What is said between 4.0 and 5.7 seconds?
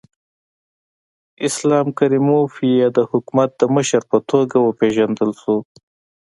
په توګه وپېژندل شو.